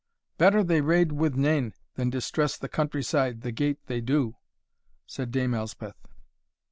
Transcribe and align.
"Better 0.39 0.63
they 0.63 0.81
rade 0.81 1.11
wi' 1.11 1.27
nane 1.35 1.75
than 1.93 2.09
distress 2.09 2.57
the 2.57 2.67
country 2.67 3.03
side 3.03 3.41
the 3.41 3.51
gate 3.51 3.77
they 3.85 4.01
do," 4.01 4.35
said 5.05 5.29
Dame 5.29 5.53
Elspeth. 5.53 6.07